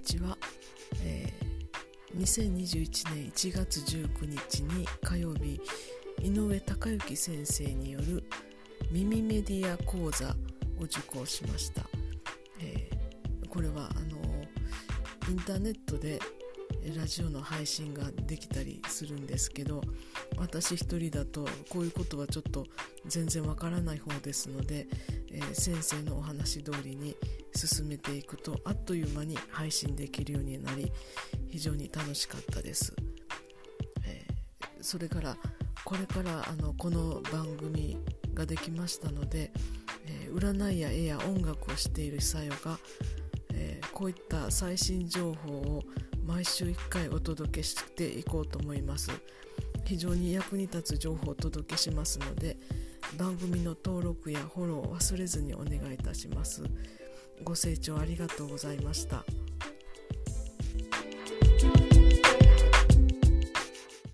[0.00, 0.36] 日は、
[1.04, 5.60] えー、2021年1月19日に火曜日
[6.22, 8.24] 井上隆之先生による
[8.90, 10.30] 耳メディア講座
[10.78, 11.82] を受講しました、
[12.60, 14.20] えー、これはあの
[15.28, 16.18] インターネットで
[16.96, 19.82] ラジオの配信ができたりするんですけど
[20.38, 22.66] 私一人だとこういうことはちょっと
[23.06, 24.86] 全然わからない方ですので、
[25.30, 27.14] えー、先生のお話通りに
[27.54, 30.90] 進めていくとあっという間に配信できるようになり
[31.50, 32.94] 非常に楽しかったです、
[34.06, 35.36] えー、それから
[35.84, 37.98] これからあのこの番組
[38.34, 39.50] ができましたので、
[40.06, 42.78] えー、占いや絵や音楽をしているさよが、
[44.00, 45.82] こういった最新情報を
[46.26, 49.10] 毎週1回お届けしていこうと思います
[49.84, 52.56] 非常に役に立つ情報をお届けしますので
[53.18, 56.62] 番組の登録やフォローを忘れずにお願いいたします
[57.44, 59.22] ご清聴ありがとうございました。